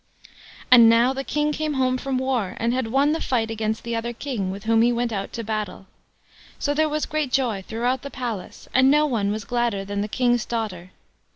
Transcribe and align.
And 0.71 0.89
now 0.89 1.13
the 1.13 1.23
King 1.23 1.51
came 1.51 1.75
home 1.75 1.95
from 1.99 2.17
war, 2.17 2.57
and 2.59 2.73
had 2.73 2.87
won 2.87 3.11
the 3.11 3.21
fight 3.21 3.51
against 3.51 3.83
the 3.83 3.95
other 3.95 4.13
king 4.13 4.49
with 4.49 4.63
whom 4.63 4.81
he 4.81 4.91
went 4.91 5.13
out 5.13 5.31
to 5.33 5.43
battle. 5.43 5.85
So 6.57 6.73
there 6.73 6.89
was 6.89 7.05
great 7.05 7.31
joy 7.31 7.61
throughout 7.67 8.01
the 8.01 8.09
palace, 8.09 8.67
and 8.73 8.89
no 8.89 9.05
one 9.05 9.29
was 9.29 9.45
gladder 9.45 9.85
than 9.85 10.01
the 10.01 10.07
King's 10.07 10.43
daughter. 10.43 10.89